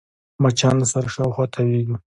[0.43, 1.95] مچان د سر شاوخوا تاوېږي